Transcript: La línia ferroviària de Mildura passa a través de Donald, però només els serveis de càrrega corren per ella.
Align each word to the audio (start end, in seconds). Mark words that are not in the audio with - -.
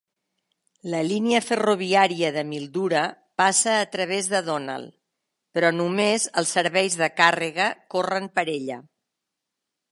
La 0.93 1.01
línia 1.07 1.41
ferroviària 1.47 2.31
de 2.37 2.43
Mildura 2.53 3.03
passa 3.43 3.75
a 3.81 3.85
través 3.97 4.31
de 4.33 4.41
Donald, 4.49 4.97
però 5.59 5.73
només 5.79 6.27
els 6.43 6.57
serveis 6.59 6.99
de 7.05 7.13
càrrega 7.23 7.71
corren 7.97 8.35
per 8.39 8.51
ella. 8.59 8.83